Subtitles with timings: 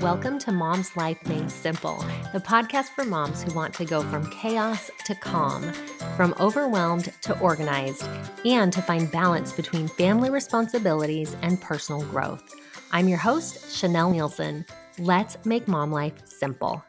[0.00, 2.04] Welcome to Mom's Life Made Simple,
[2.34, 5.72] the podcast for moms who want to go from chaos to calm,
[6.16, 8.06] from overwhelmed to organized,
[8.44, 12.42] and to find balance between family responsibilities and personal growth.
[12.92, 14.68] I'm your host, Chanelle Neilson.
[14.98, 16.84] Let's make mom life simple.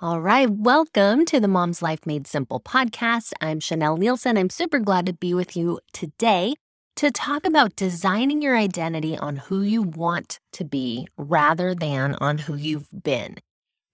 [0.00, 3.32] All right, welcome to the Mom's Life Made Simple podcast.
[3.40, 4.38] I'm Chanelle Neilson.
[4.38, 6.56] I'm super glad to be with you today
[6.96, 12.38] to talk about designing your identity on who you want to be rather than on
[12.38, 13.36] who you've been.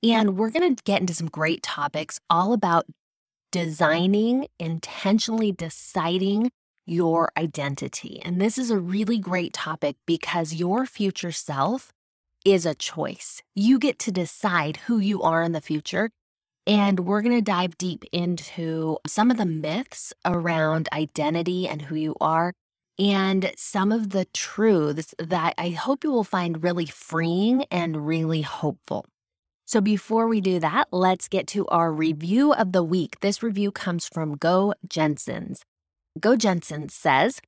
[0.04, 2.86] And we're going to get into some great topics all about
[3.50, 6.52] designing, intentionally deciding
[6.86, 8.20] your identity.
[8.24, 11.92] And this is a really great topic because your future self
[12.44, 13.42] is a choice.
[13.54, 16.10] You get to decide who you are in the future.
[16.68, 21.96] And we're going to dive deep into some of the myths around identity and who
[21.96, 22.52] you are
[23.02, 28.42] and some of the truths that I hope you will find really freeing and really
[28.42, 29.06] hopeful.
[29.64, 33.18] So, before we do that, let's get to our review of the week.
[33.18, 35.62] This review comes from Go Jensens.
[36.20, 37.40] Go Jensens says,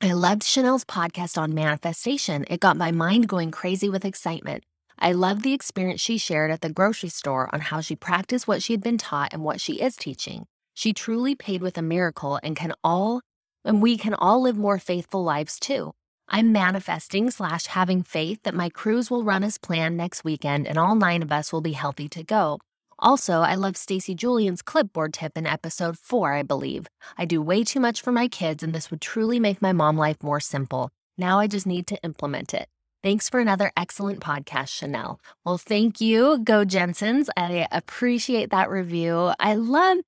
[0.00, 2.44] I loved Chanelle's podcast on manifestation.
[2.48, 4.64] It got my mind going crazy with excitement.
[4.98, 8.62] I loved the experience she shared at the grocery store on how she practiced what
[8.62, 10.46] she had been taught and what she is teaching.
[10.72, 13.20] She truly paid with a miracle and can all
[13.64, 15.92] and we can all live more faithful lives too.
[16.28, 20.78] I'm manifesting slash having faith that my cruise will run as planned next weekend and
[20.78, 22.58] all nine of us will be healthy to go.
[22.98, 26.86] Also, I love Stacy Julian's clipboard tip in episode four, I believe.
[27.18, 29.96] I do way too much for my kids, and this would truly make my mom
[29.96, 30.90] life more simple.
[31.18, 32.68] Now I just need to implement it.
[33.02, 35.18] Thanks for another excellent podcast, Chanelle.
[35.44, 37.28] Well, thank you, Go Jensens.
[37.36, 39.32] I appreciate that review.
[39.38, 39.98] I love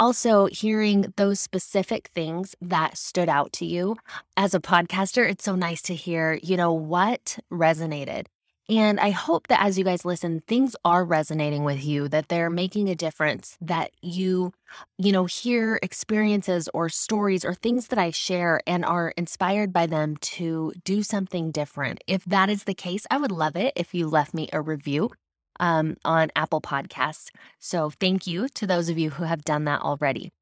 [0.00, 3.96] also hearing those specific things that stood out to you
[4.36, 8.26] as a podcaster it's so nice to hear you know what resonated.
[8.68, 12.50] And i hope that as you guys listen things are resonating with you that they're
[12.50, 14.52] making a difference that you
[14.98, 19.86] you know hear experiences or stories or things that i share and are inspired by
[19.86, 22.02] them to do something different.
[22.06, 25.10] If that is the case i would love it if you left me a review
[25.60, 27.30] um, on Apple Podcasts.
[27.60, 30.32] So thank you to those of you who have done that already.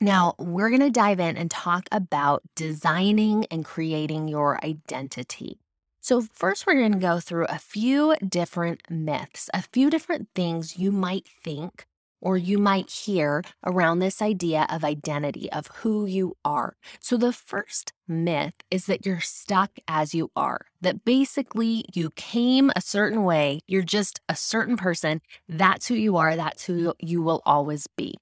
[0.00, 5.58] Now, we're going to dive in and talk about designing and creating your identity.
[6.00, 10.78] So, first, we're going to go through a few different myths, a few different things
[10.78, 11.86] you might think
[12.20, 16.76] or you might hear around this idea of identity, of who you are.
[17.00, 22.70] So, the first myth is that you're stuck as you are, that basically you came
[22.74, 27.22] a certain way, you're just a certain person, that's who you are, that's who you
[27.22, 28.14] will always be.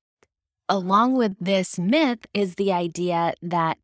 [0.69, 3.79] Along with this myth is the idea that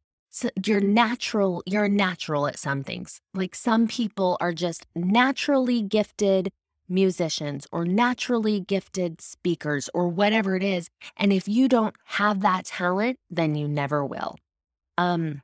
[0.65, 3.21] you're natural, you're natural at some things.
[3.35, 6.51] Like some people are just naturally gifted
[6.89, 10.91] musicians or naturally gifted speakers or whatever it is.
[11.17, 14.37] And if you don't have that talent, then you never will.
[14.99, 15.43] Um,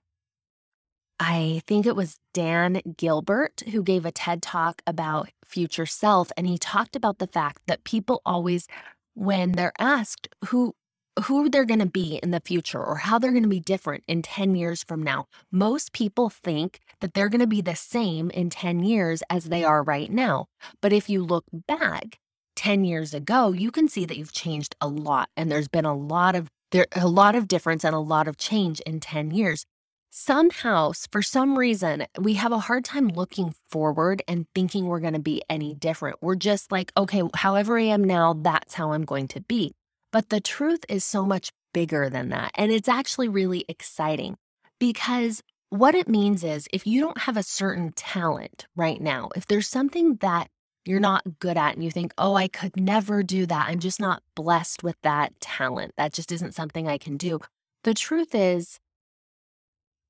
[1.21, 6.31] I think it was Dan Gilbert who gave a TED talk about future self.
[6.37, 8.69] And he talked about the fact that people always,
[9.15, 10.75] when they're asked who
[11.25, 14.05] who they're going to be in the future or how they're going to be different
[14.07, 15.27] in 10 years from now.
[15.51, 19.65] Most people think that they're going to be the same in 10 years as they
[19.65, 20.47] are right now.
[20.81, 22.19] But if you look back
[22.57, 25.97] 10 years ago, you can see that you've changed a lot and there's been a
[25.97, 29.65] lot of there a lot of difference and a lot of change in 10 years.
[30.11, 35.13] Somehow, for some reason, we have a hard time looking forward and thinking we're going
[35.13, 36.17] to be any different.
[36.23, 39.75] We're just like, okay, however I am now, that's how I'm going to be.
[40.19, 42.51] But the truth is so much bigger than that.
[42.57, 44.37] And it's actually really exciting
[44.81, 49.47] because what it means is if you don't have a certain talent right now, if
[49.47, 50.49] there's something that
[50.85, 54.01] you're not good at and you think, oh, I could never do that, I'm just
[54.01, 57.39] not blessed with that talent, that just isn't something I can do.
[57.85, 58.81] The truth is,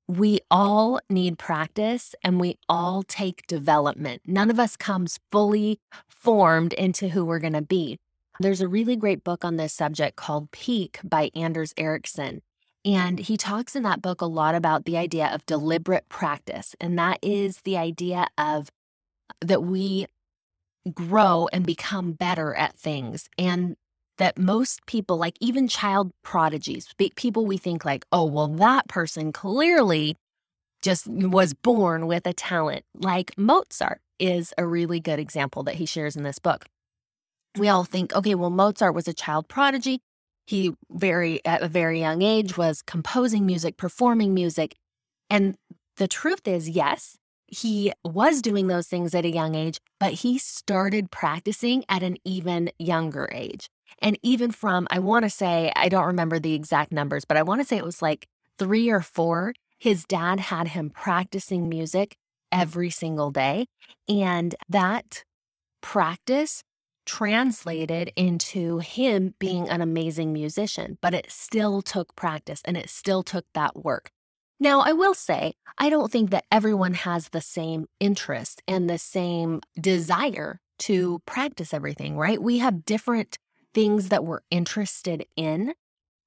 [0.07, 4.23] we all need practice and we all take development.
[4.27, 7.99] None of us comes fully formed into who we're going to be.
[8.41, 12.43] There's a really great book on this subject called Peak by Anders Ericsson.
[12.85, 16.77] And he talks in that book a lot about the idea of deliberate practice.
[16.81, 18.71] And that is the idea of
[19.41, 20.07] that we
[20.95, 23.29] grow and become better at things.
[23.37, 23.77] And
[24.19, 29.33] that most people, like even child prodigies, people we think like, oh, well, that person
[29.33, 30.17] clearly
[30.81, 32.85] just was born with a talent.
[32.95, 36.67] Like Mozart is a really good example that he shares in this book
[37.59, 40.01] we all think, okay, well, Mozart was a child prodigy.
[40.47, 44.77] He very at a very young age was composing music, performing music.
[45.29, 45.57] And
[45.97, 50.39] the truth is, yes, he was doing those things at a young age, but he
[50.39, 53.69] started practicing at an even younger age.
[54.01, 57.43] And even from, I want to say, I don't remember the exact numbers, but I
[57.43, 58.29] want to say it was like
[58.59, 59.55] three or four.
[59.79, 62.17] His dad had him practicing music
[62.53, 63.67] every single day.
[64.09, 65.25] And that
[65.81, 66.63] practice
[67.09, 73.23] translated into him being an amazing musician, but it still took practice and it still
[73.23, 74.11] took that work.
[74.61, 78.99] Now, I will say, I don't think that everyone has the same interest and the
[78.99, 82.43] same desire to practice everything, right?
[82.43, 83.39] We have different
[83.73, 85.75] things that we're interested in,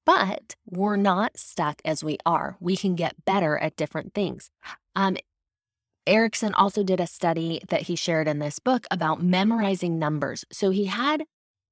[0.04, 2.56] but we're not stuck as we are.
[2.58, 4.50] We can get better at different things.
[4.96, 5.16] Um,
[6.06, 10.44] Ericsson also did a study that he shared in this book about memorizing numbers.
[10.50, 11.24] So he had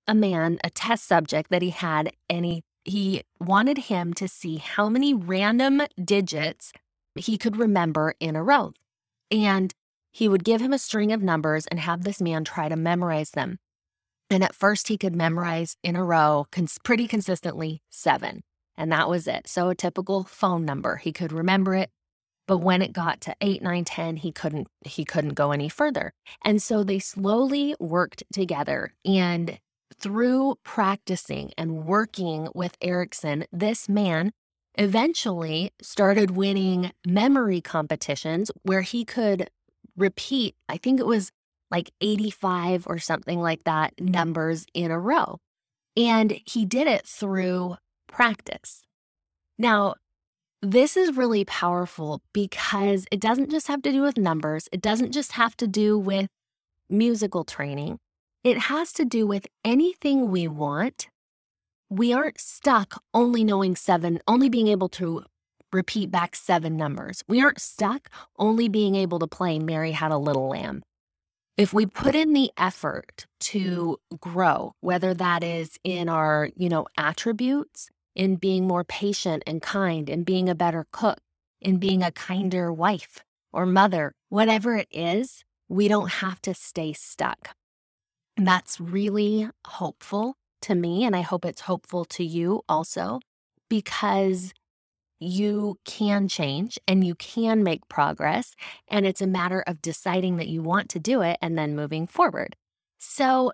[0.06, 4.56] a man, a test subject that he had, and he he wanted him to see
[4.56, 6.72] how many random digits
[7.14, 8.72] he could remember in a row.
[9.30, 9.74] And
[10.12, 13.32] he would give him a string of numbers and have this man try to memorize
[13.32, 13.58] them.
[14.30, 18.42] And at first, he could memorize in a row cons- pretty consistently seven.
[18.76, 19.46] And that was it.
[19.46, 21.90] So, a typical phone number, he could remember it.
[22.50, 26.12] But when it got to eight, nine, 10, he couldn't, he couldn't go any further.
[26.44, 28.93] And so they slowly worked together.
[29.05, 29.61] And
[29.97, 34.32] through practicing and working with Ericsson, this man
[34.75, 39.49] eventually started winning memory competitions where he could
[39.97, 41.31] repeat, I think it was
[41.70, 45.38] like 85 or something like that numbers in a row.
[45.97, 47.76] And he did it through
[48.08, 48.82] practice.
[49.56, 49.94] Now,
[50.62, 55.12] this is really powerful because it doesn't just have to do with numbers, it doesn't
[55.12, 56.28] just have to do with
[56.88, 57.98] musical training.
[58.44, 61.08] It has to do with anything we want.
[61.88, 65.24] We aren't stuck only knowing seven, only being able to
[65.72, 67.22] repeat back seven numbers.
[67.28, 70.82] We aren't stuck only being able to play Mary Had a Little Lamb.
[71.56, 76.86] If we put in the effort to grow, whether that is in our, you know,
[76.96, 81.18] attributes, in being more patient and kind, in being a better cook,
[81.60, 86.92] in being a kinder wife or mother, whatever it is, we don't have to stay
[86.92, 87.50] stuck.
[88.36, 91.04] That's really hopeful to me.
[91.04, 93.20] And I hope it's hopeful to you also,
[93.68, 94.52] because
[95.18, 98.54] you can change and you can make progress.
[98.88, 102.06] And it's a matter of deciding that you want to do it and then moving
[102.06, 102.56] forward.
[102.98, 103.52] So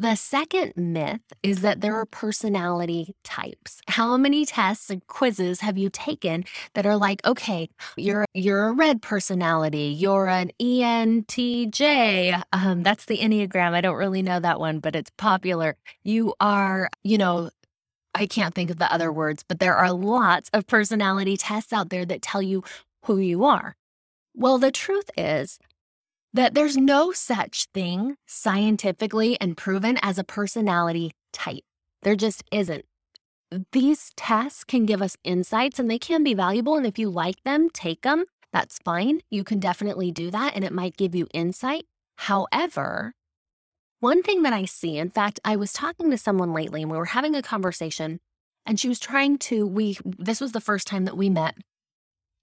[0.00, 3.80] the second myth is that there are personality types.
[3.88, 8.72] How many tests and quizzes have you taken that are like, okay, you're you're a
[8.72, 12.42] red personality, you're an ENTJ.
[12.52, 13.72] Um, that's the Enneagram.
[13.72, 15.76] I don't really know that one, but it's popular.
[16.04, 17.50] You are, you know,
[18.14, 21.90] I can't think of the other words, but there are lots of personality tests out
[21.90, 22.62] there that tell you
[23.04, 23.74] who you are.
[24.34, 25.58] Well, the truth is,
[26.38, 31.64] that there's no such thing scientifically and proven as a personality type.
[32.02, 32.84] There just isn't.
[33.72, 36.76] These tests can give us insights and they can be valuable.
[36.76, 38.24] And if you like them, take them.
[38.52, 39.22] That's fine.
[39.30, 41.86] You can definitely do that and it might give you insight.
[42.18, 43.14] However,
[43.98, 46.98] one thing that I see, in fact, I was talking to someone lately and we
[46.98, 48.20] were having a conversation
[48.64, 51.56] and she was trying to, we, this was the first time that we met.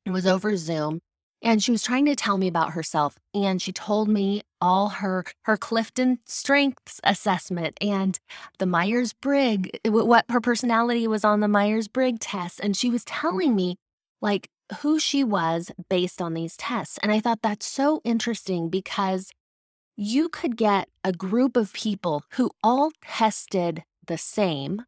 [0.05, 0.99] It was over Zoom
[1.41, 5.25] and she was trying to tell me about herself and she told me all her
[5.43, 8.19] her clifton strengths assessment and
[8.57, 12.59] the myers-briggs eh, what her personality was on the myers-briggs test.
[12.61, 13.27] And she was mm-hmm.
[13.27, 13.77] telling me
[14.21, 14.49] like
[14.81, 16.97] who she was based on these tests.
[17.03, 19.31] And i thought that's so interesting because
[19.97, 24.83] you could get a group of people who all tested the same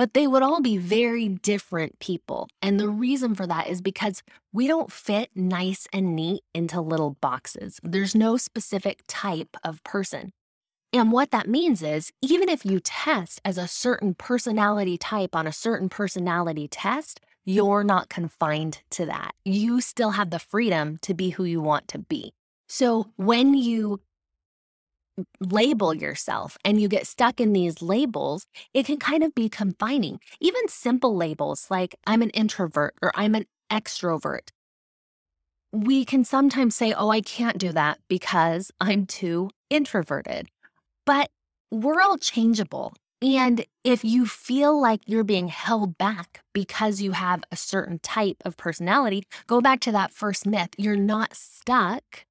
[0.00, 2.48] but they would all be very different people.
[2.62, 7.18] And the reason for that is because we don't fit nice and neat into little
[7.20, 7.78] boxes.
[7.82, 10.32] There's no specific type of person.
[10.94, 15.46] And what that means is, even if you test as a certain personality type on
[15.46, 19.32] a certain personality test, you're not confined to that.
[19.44, 22.32] You still have the freedom to be who you want to be.
[22.70, 24.00] So when you
[25.40, 30.20] label yourself and you get stuck in these labels, it can kind of be confining.
[30.40, 34.50] Even simple labels like I'm an introvert or I'm an extrovert.
[35.72, 40.48] We can sometimes say, oh, I can't do that because I'm too introverted.
[41.06, 41.30] But
[41.70, 42.94] we're all changeable.
[43.22, 48.38] And if you feel like you're being held back because you have a certain type
[48.44, 50.70] of personality, go back to that first myth.
[50.78, 52.24] You're not stuck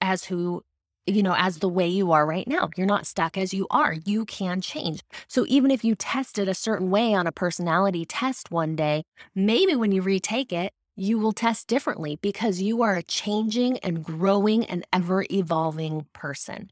[0.00, 0.62] as who
[1.06, 2.70] you know, as the way you are right now.
[2.76, 3.94] You're not stuck as you are.
[4.04, 5.00] You can change.
[5.28, 9.76] So even if you tested a certain way on a personality test one day, maybe
[9.76, 14.64] when you retake it, you will test differently because you are a changing and growing
[14.64, 16.70] and ever evolving person.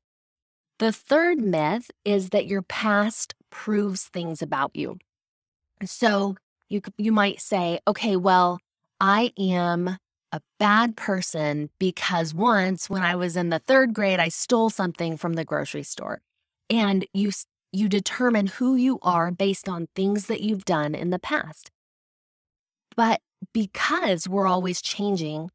[0.78, 4.98] The third myth is that your past proves things about you.
[5.84, 6.36] So
[6.68, 8.58] you, you might say, okay, well,
[9.00, 9.98] I am
[10.32, 15.16] a bad person because once when I was in the third grade, I stole something
[15.16, 16.22] from the grocery store.
[16.70, 17.32] And you,
[17.70, 21.70] you determine who you are based on things that you've done in the past.
[22.96, 23.20] But
[23.52, 25.50] because we're always changing,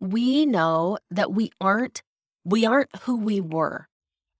[0.00, 2.02] we know that we aren't
[2.44, 3.88] we aren't who we were.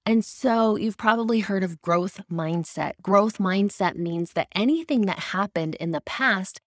[0.05, 2.93] And so you've probably heard of growth mindset.
[3.02, 6.61] Growth mindset means that anything that happened in the past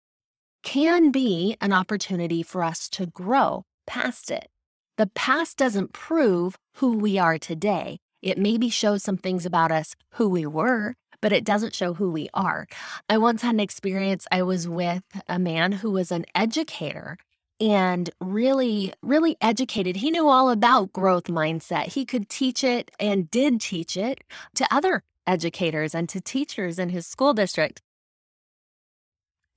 [0.64, 4.50] can be an opportunity for us to grow past it.
[4.98, 8.00] The past doesn't prove who we are today.
[8.22, 12.12] It maybe shows some things about us who we were, but it doesn't show who
[12.12, 12.68] we are.
[13.08, 17.18] I once had an experience, I was with a man who was an educator
[17.62, 19.98] and really, really educated.
[19.98, 21.88] He knew all about growth mindset.
[21.88, 24.20] He could teach it and did teach it
[24.56, 27.82] to other educators and to teachers in his school district.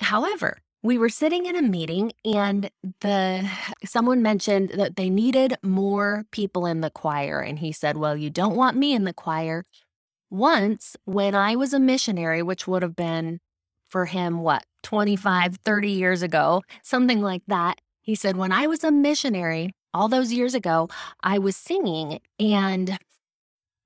[0.01, 2.71] However, we were sitting in a meeting and
[3.01, 3.49] the
[3.85, 8.31] someone mentioned that they needed more people in the choir and he said, "Well, you
[8.31, 9.65] don't want me in the choir.
[10.31, 13.41] Once when I was a missionary, which would have been
[13.89, 17.81] for him what, 25, 30 years ago, something like that.
[18.01, 20.89] He said, "When I was a missionary all those years ago,
[21.23, 22.99] I was singing and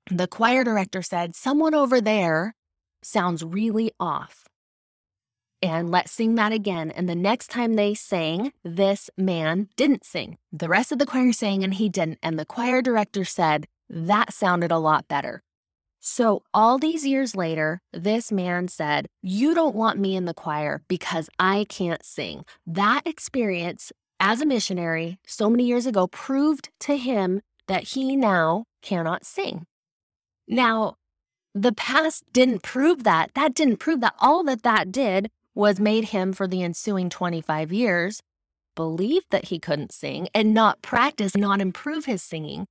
[0.09, 2.55] the choir director said, Someone over there
[3.03, 4.47] sounds really off
[5.61, 6.91] and let's sing that again.
[6.91, 10.37] And the next time they sang, this man didn't sing.
[10.51, 12.19] The rest of the choir sang and he didn't.
[12.21, 15.41] And the choir director said, that sounded a lot better.
[15.99, 20.83] So, all these years later, this man said, You don't want me in the choir
[20.87, 22.45] because I can't sing.
[22.65, 28.65] That experience as a missionary so many years ago proved to him that he now
[28.81, 29.65] cannot sing.
[30.47, 30.95] Now,
[31.53, 33.31] the past didn't prove that.
[33.33, 34.15] That didn't prove that.
[34.19, 38.21] All that that did was made him for the ensuing 25 years
[38.75, 42.67] believe that he couldn't sing and not practice, not improve his singing.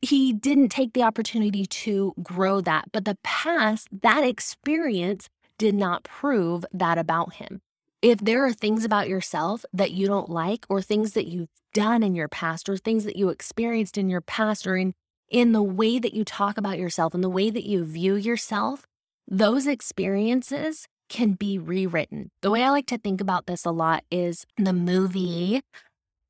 [0.00, 2.92] He didn't take the opportunity to grow that.
[2.92, 5.28] But the past, that experience
[5.58, 7.60] did not prove that about him.
[8.00, 12.04] If there are things about yourself that you don't like, or things that you've done
[12.04, 14.94] in your past, or things that you experienced in your past, or in,
[15.28, 18.86] in the way that you talk about yourself and the way that you view yourself,
[19.26, 22.30] those experiences can be rewritten.
[22.42, 25.62] The way I like to think about this a lot is the movie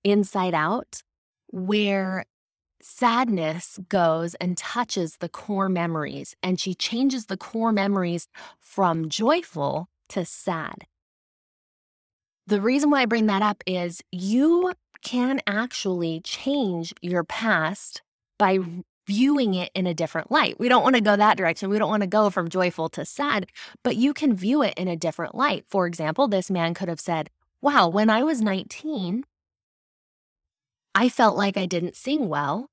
[0.04, 1.02] Inside Out,
[1.49, 2.25] where
[2.80, 8.28] sadness goes and touches the core memories, and she changes the core memories
[8.61, 10.87] from joyful to sad.
[12.47, 18.02] The reason why I bring that up is you can actually change your past
[18.38, 18.58] by
[19.08, 20.60] viewing it in a different light.
[20.60, 21.70] We don't want to go that direction.
[21.70, 23.46] We don't want to go from joyful to sad,
[23.82, 25.64] but you can view it in a different light.
[25.66, 27.30] For example, this man could have said,
[27.62, 29.24] Wow, when I was 19,
[30.94, 32.68] I felt like I didn't sing well.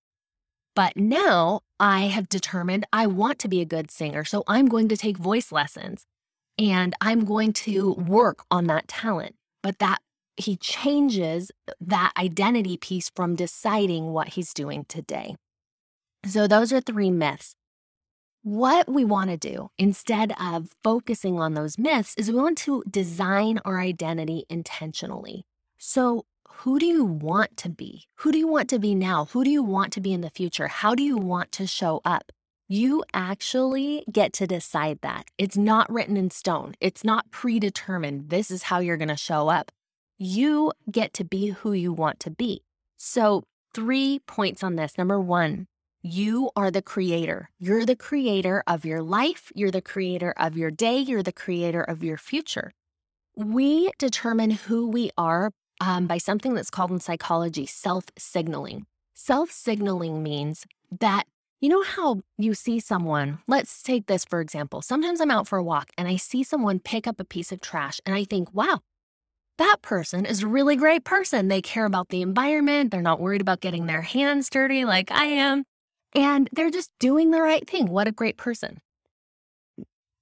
[0.76, 4.26] But now I have determined I want to be a good singer.
[4.26, 6.06] So I'm going to take voice lessons
[6.60, 9.36] and I'm going to work on that talent.
[9.64, 10.00] But that
[10.36, 11.50] he changes
[11.80, 15.38] that identity piece from deciding what he's doing today.
[16.28, 17.56] So, those are three myths.
[18.42, 22.84] What we want to do instead of focusing on those myths is we want to
[22.90, 25.46] design our identity intentionally.
[25.78, 28.06] So, who do you want to be?
[28.18, 29.26] Who do you want to be now?
[29.26, 30.68] Who do you want to be in the future?
[30.68, 32.32] How do you want to show up?
[32.68, 35.26] You actually get to decide that.
[35.38, 38.30] It's not written in stone, it's not predetermined.
[38.30, 39.72] This is how you're going to show up.
[40.18, 42.64] You get to be who you want to be.
[42.98, 44.98] So, three points on this.
[44.98, 45.68] Number one,
[46.06, 47.50] you are the creator.
[47.58, 49.52] You're the creator of your life.
[49.56, 51.00] You're the creator of your day.
[51.00, 52.74] You're the creator of your future.
[53.36, 55.50] We determine who we are
[55.82, 58.86] um, by something that's called in psychology self signaling.
[59.16, 60.68] Self signaling means
[61.00, 61.24] that
[61.60, 64.84] you know how you see someone, let's take this for example.
[64.84, 67.62] Sometimes I'm out for a walk and I see someone pick up a piece of
[67.62, 68.82] trash and I think, wow,
[69.58, 71.48] that person is a really great person.
[71.48, 72.92] They care about the environment.
[72.92, 75.66] They're not worried about getting their hands dirty like I am
[76.16, 77.88] and they're just doing the right thing.
[77.88, 78.80] What a great person.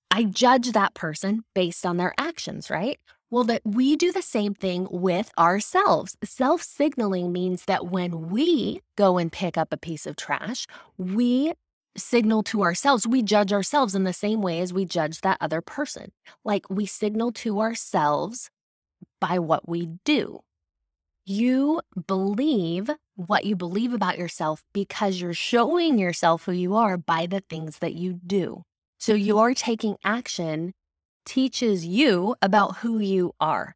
[0.10, 3.00] I judge that person based on their actions, right?
[3.32, 6.16] Well, that we do the same thing with ourselves.
[6.24, 11.54] Self signaling means that when we go and pick up a piece of trash, we
[11.98, 15.62] signal to ourselves, we judge ourselves in the same way as we judge that other
[15.62, 16.12] person.
[16.46, 18.52] Like we signal to ourselves
[19.20, 20.42] by what we do.
[21.26, 27.28] You believe what you believe about yourself because you're showing yourself who you are by
[27.28, 28.64] the things that you do.
[29.00, 29.26] So mm-hmm.
[29.26, 30.74] your taking action
[31.26, 33.76] teaches you about who you are.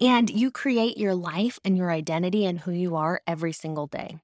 [0.00, 4.18] And you create your life and your identity and who you are every single day.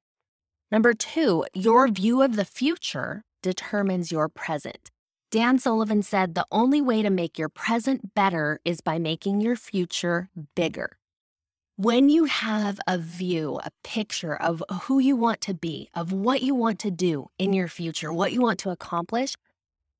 [0.70, 4.90] Number two, your view of the future determines your present.
[5.30, 9.56] Dan Sullivan said the only way to make your present better is by making your
[9.56, 10.96] future bigger.
[11.76, 16.40] When you have a view, a picture of who you want to be, of what
[16.40, 19.34] you want to do in your future, what you want to accomplish,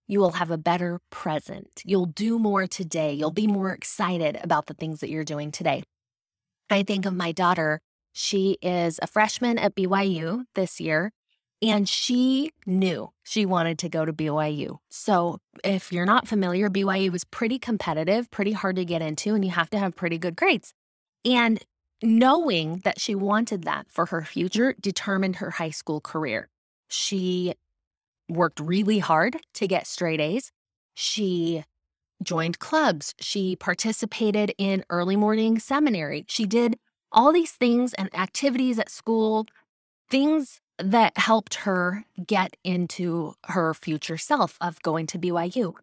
[0.07, 1.83] you will have a better present.
[1.85, 3.13] You'll do more today.
[3.13, 5.83] You'll be more excited about the things that you're doing today.
[6.71, 7.81] I think of my daughter.
[8.13, 11.11] She is a freshman at BYU this year,
[11.61, 14.79] and she knew she wanted to go to BYU.
[14.91, 19.45] So, if you're not familiar, BYU was pretty competitive, pretty hard to get into, and
[19.45, 20.73] you have to have pretty good grades.
[21.25, 21.65] And
[22.03, 26.49] knowing that she wanted that for her future determined her high school career.
[26.89, 27.55] She
[28.29, 30.53] worked really hard to get straight A's.
[30.95, 31.65] She
[32.23, 33.15] joined clubs.
[33.19, 36.25] She participated in early morning seminary.
[36.29, 36.79] She did
[37.11, 39.47] all these things and activities at school,
[40.11, 45.75] things that helped her get into her future self of going to BYU.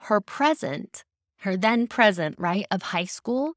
[0.00, 1.04] Her present,
[1.40, 3.54] her then present, right, of high school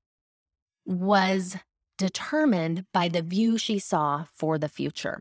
[0.86, 1.58] was
[1.98, 5.20] determined by the view she saw for the future.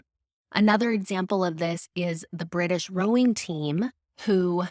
[0.52, 3.90] Another example of this is the British rowing team,
[4.20, 4.64] who,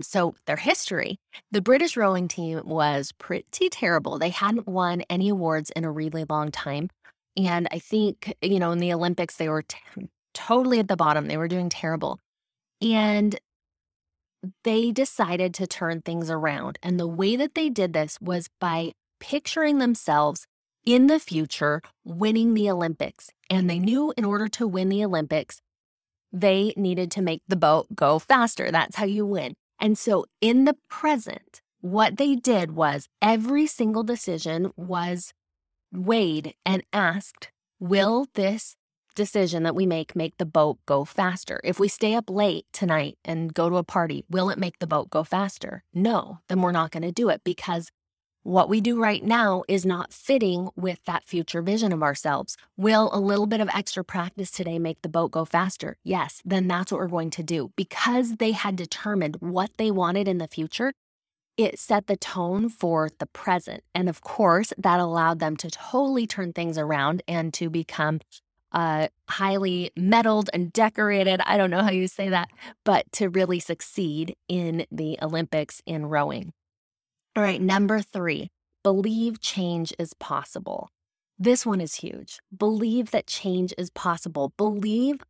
[0.00, 1.18] so their history,
[1.50, 4.18] the British rowing team was pretty terrible.
[4.18, 6.88] They hadn't won any awards in a really long time.
[7.36, 9.78] And I think, you know, in the Olympics, they were t-
[10.34, 11.26] totally at the bottom.
[11.26, 12.18] They were doing terrible.
[12.80, 13.38] And
[14.64, 16.78] they decided to turn things around.
[16.82, 20.46] And the way that they did this was by picturing themselves
[20.84, 23.30] in the future winning the Olympics.
[23.50, 25.60] And they knew in order to win the Olympics,
[26.32, 28.70] they needed to make the boat go faster.
[28.70, 29.54] That's how you win.
[29.80, 35.32] And so in the present, what they did was every single decision was
[35.92, 38.76] weighed and asked, will this
[39.14, 41.60] decision that we make make the boat go faster?
[41.64, 44.86] If we stay up late tonight and go to a party, will it make the
[44.86, 45.82] boat go faster?
[45.92, 47.90] No, then we're not going to do it because
[48.48, 52.56] what we do right now is not fitting with that future vision of ourselves.
[52.78, 55.98] Will a little bit of extra practice today make the boat go faster?
[56.02, 57.72] Yes, then that's what we're going to do.
[57.76, 60.94] Because they had determined what they wanted in the future,
[61.58, 63.84] it set the tone for the present.
[63.94, 68.20] And of course, that allowed them to totally turn things around and to become
[68.72, 71.42] uh, highly medaled and decorated.
[71.44, 72.48] I don't know how you say that,
[72.82, 76.54] but to really succeed in the Olympics in rowing.
[77.38, 78.50] All right, number three,
[78.82, 80.90] believe change is possible.
[81.38, 82.40] This one is huge.
[82.56, 84.52] Believe that change is possible.
[84.56, 85.20] Believe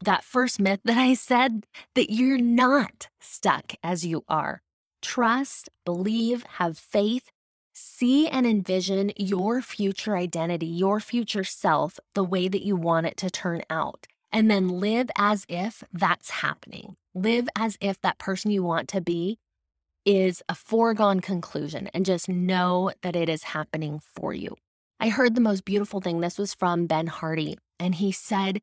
[0.00, 4.62] that first myth that I said that you're not stuck as you are.
[5.02, 7.30] Trust, believe, have faith,
[7.74, 13.18] see and envision your future identity, your future self, the way that you want it
[13.18, 14.06] to turn out.
[14.32, 16.96] And then live as if that's happening.
[17.14, 19.38] Live as if that person you want to be
[20.08, 24.56] is a foregone conclusion and just know that it is happening for you.
[24.98, 26.20] I heard the most beautiful thing.
[26.20, 28.60] This was from Ben Hardy, and he said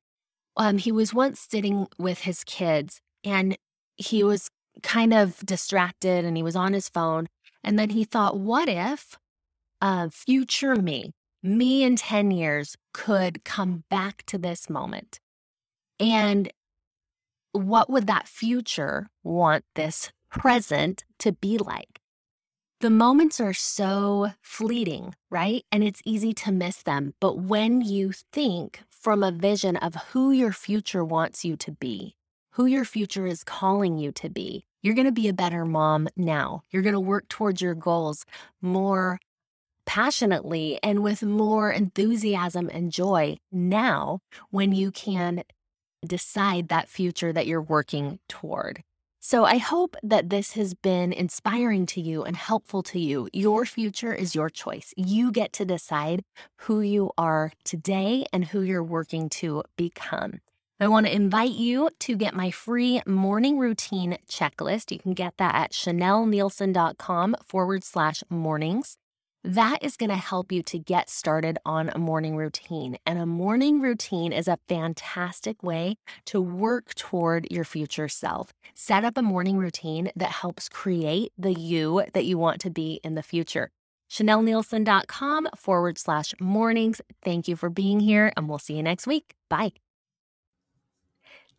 [0.58, 3.55] um, he was once sitting with his kids and
[3.95, 4.49] he was
[4.81, 7.27] kind of distracted and he was on his phone.
[7.63, 9.15] And then he thought, what if
[9.81, 11.12] uh, future me,
[11.43, 15.19] me in 10 years, could come back to this moment?
[15.99, 16.51] And
[17.51, 22.01] what would that future want this present to be like.
[22.81, 25.63] The moments are so fleeting, right?
[25.71, 27.13] And it's easy to miss them.
[27.19, 32.15] But when you think from a vision of who your future wants you to be,
[32.51, 36.09] who your future is calling you to be, you're going to be a better mom
[36.15, 36.63] now.
[36.69, 38.25] You're going to work towards your goals
[38.61, 39.19] more
[39.85, 44.19] passionately and with more enthusiasm and joy now
[44.49, 45.43] when you can
[46.05, 48.83] decide that future that you're working toward.
[49.27, 53.27] So I hope that this has been inspiring to you and helpful to you.
[53.33, 54.93] Your future is your choice.
[54.95, 56.23] You get to decide
[56.57, 60.41] who you are today and who you're working to become.
[60.79, 64.91] I want to invite you to get my free morning routine checklist.
[64.91, 68.99] You can get that at chanelleneilson.com forward slash mornings.
[69.45, 72.97] That is going to help you to get started on a morning routine.
[73.05, 78.53] And a morning routine is a fantastic way to work toward your future self.
[78.73, 82.99] Set up a morning routine that helps create the you that you want to be
[83.03, 83.69] in the future.
[84.10, 86.99] chanelleneilson.com forward slash mornings.
[87.23, 89.36] Thank you for being here, and we'll see you next week.
[89.47, 89.73] Bye.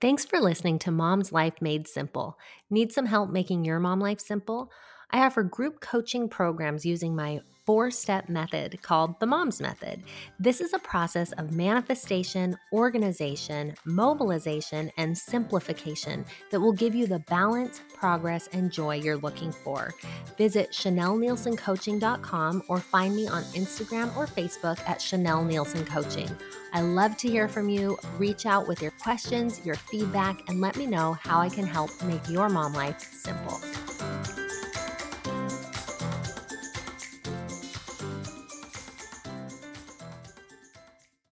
[0.00, 2.36] Thanks for listening to Mom's Life Made Simple.
[2.68, 4.72] Need some help making your mom life simple?
[5.10, 10.02] I offer group coaching programs using my four step method called the Moms Method.
[10.38, 17.18] This is a process of manifestation, organization, mobilization, and simplification that will give you the
[17.20, 19.92] balance, progress, and joy you're looking for.
[20.38, 26.30] Visit ChanelleNeilsonCoaching.com or find me on Instagram or Facebook at Chanelle Neilson Coaching.
[26.72, 27.98] I love to hear from you.
[28.18, 31.90] Reach out with your questions, your feedback, and let me know how I can help
[32.04, 33.60] make your mom life simple.